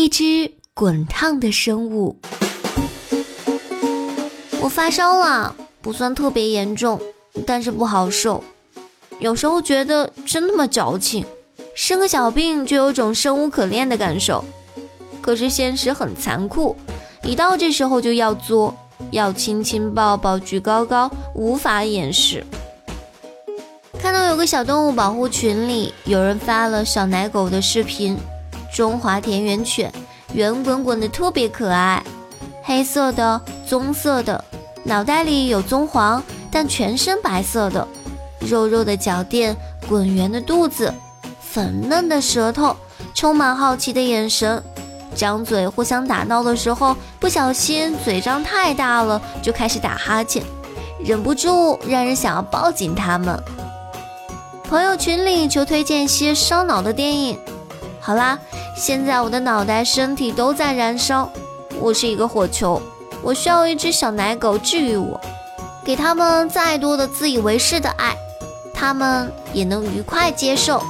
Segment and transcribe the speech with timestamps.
[0.00, 2.16] 一只滚烫的生物。
[4.60, 7.00] 我发烧了，不算特别严重，
[7.44, 8.44] 但是不好受。
[9.18, 11.26] 有时候觉得真那么矫情，
[11.74, 14.44] 生个小病就有种生无可恋的感受。
[15.20, 16.76] 可是现实很残酷，
[17.24, 18.72] 一到这时候就要作，
[19.10, 22.46] 要亲亲抱抱举高高，无法掩饰。
[24.00, 28.16] 看到有个小动物保护群里有人发了小奶狗的视频，
[28.72, 29.92] 中华田园犬，
[30.32, 32.02] 圆滚滚的，特别可爱，
[32.62, 34.44] 黑色的、棕色的。
[34.84, 37.86] 脑袋里有棕黄，但全身白色的，
[38.40, 39.56] 肉肉的脚垫，
[39.88, 40.92] 滚圆的肚子，
[41.40, 42.76] 粉嫩的舌头，
[43.14, 44.62] 充满好奇的眼神，
[45.14, 50.42] 张嘴互相打闹的时候，不小心嘴张太大了，就开始打哈欠，
[51.04, 53.42] 忍不住让人想要抱紧他们。
[54.64, 57.38] 朋友群里求推荐一些烧脑的电影。
[58.08, 58.38] 好啦，
[58.74, 61.30] 现在我的脑袋、身体都在燃烧，
[61.78, 62.80] 我是一个火球。
[63.20, 65.20] 我需要一只小奶狗治愈我，
[65.84, 68.16] 给他们再多的自以为是的爱，
[68.72, 70.82] 他们也能愉快接受。